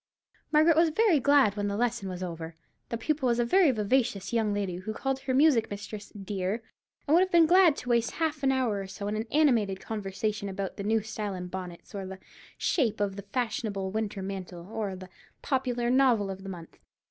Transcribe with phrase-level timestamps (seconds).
[0.51, 2.55] Margaret was very glad when the lesson was over.
[2.89, 6.63] The pupil was a very vivacious young lady, who called her music mistress "dear,"
[7.07, 9.79] and would have been glad to waste half an hour or so in an animated
[9.79, 12.17] conversation about the last new style in bonnets, or the
[12.57, 15.07] shape of the fashionable winter mantle, or the
[15.43, 16.79] popular novel of the month.